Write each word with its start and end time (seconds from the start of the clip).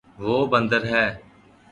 وہ 0.21 0.35
بندر 0.51 0.81
ہے 0.91 1.05